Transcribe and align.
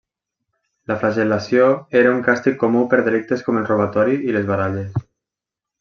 La 0.91 0.95
flagel·lació 1.03 1.67
era 2.01 2.15
un 2.15 2.25
càstig 2.29 2.59
comú 2.65 2.83
per 2.95 3.01
delictes 3.09 3.47
com 3.49 3.61
el 3.63 3.69
robatori 3.73 4.19
i 4.31 4.35
les 4.39 4.49
baralles. 4.53 5.03